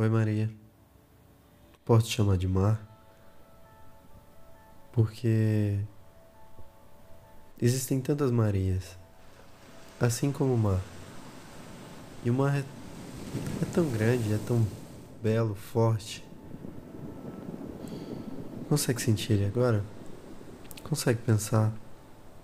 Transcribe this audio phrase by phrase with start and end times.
[0.00, 0.48] Oi, Maria.
[1.84, 2.80] Posso te chamar de Mar?
[4.92, 5.80] Porque
[7.60, 8.96] existem tantas Marias,
[10.00, 10.80] assim como o mar.
[12.24, 14.64] E o mar é, é tão grande, é tão
[15.20, 16.24] belo, forte.
[18.68, 19.84] Consegue sentir ele agora?
[20.84, 21.72] Consegue pensar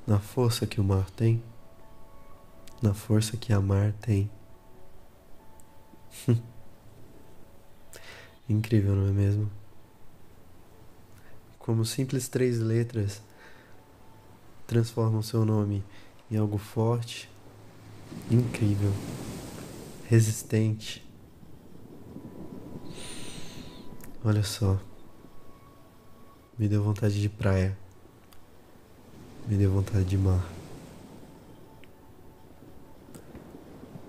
[0.04, 1.40] na força que o mar tem?
[2.82, 4.28] Na força que a mar tem?
[8.48, 9.50] Incrível, não é mesmo?
[11.58, 13.22] Como simples três letras
[14.66, 15.82] transformam seu nome
[16.30, 17.30] em algo forte,
[18.30, 18.92] incrível,
[20.06, 21.02] resistente.
[24.22, 24.78] Olha só.
[26.58, 27.76] Me deu vontade de praia.
[29.46, 30.46] Me deu vontade de mar.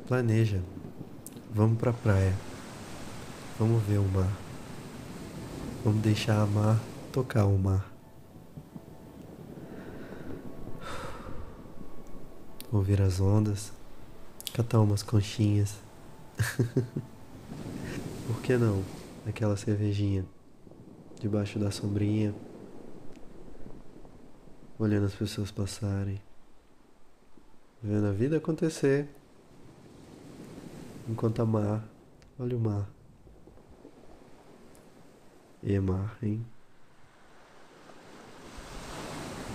[0.08, 0.62] Planeja.
[1.54, 2.34] Vamos pra praia.
[3.58, 4.30] Vamos ver o mar.
[5.86, 6.78] Vamos deixar a mar
[7.14, 7.90] tocar o mar.
[12.70, 13.72] Ouvir as ondas.
[14.54, 15.78] Catar umas conchinhas.
[18.28, 18.84] Por que não?
[19.26, 20.26] Aquela cervejinha.
[21.22, 22.36] Debaixo da sombrinha.
[24.78, 26.22] Olhando as pessoas passarem.
[27.82, 29.08] Vendo a vida acontecer.
[31.08, 31.88] Enquanto a mar.
[32.38, 32.90] Olha o mar.
[35.68, 36.46] E mar, hein?